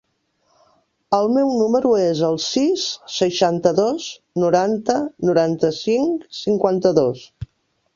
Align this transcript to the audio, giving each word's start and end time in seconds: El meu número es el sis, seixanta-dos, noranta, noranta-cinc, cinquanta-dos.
El 1.17 1.29
meu 1.35 1.51
número 1.57 1.91
es 2.07 2.23
el 2.29 2.41
sis, 2.47 2.87
seixanta-dos, 3.19 4.09
noranta, 4.47 5.01
noranta-cinc, 5.31 6.31
cinquanta-dos. 6.45 7.29